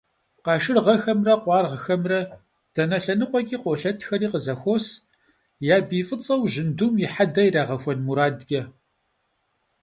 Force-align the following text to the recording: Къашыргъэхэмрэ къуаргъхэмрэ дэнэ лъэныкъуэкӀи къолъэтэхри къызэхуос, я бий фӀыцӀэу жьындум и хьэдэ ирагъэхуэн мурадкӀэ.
Къашыргъэхэмрэ 0.45 1.33
къуаргъхэмрэ 1.43 2.19
дэнэ 2.73 2.97
лъэныкъуэкӀи 3.03 3.57
къолъэтэхри 3.63 4.27
къызэхуос, 4.31 4.85
я 5.73 5.75
бий 5.87 6.03
фӀыцӀэу 6.07 6.41
жьындум 6.51 6.93
и 7.05 7.07
хьэдэ 7.13 7.41
ирагъэхуэн 7.47 7.99
мурадкӀэ. 8.05 8.61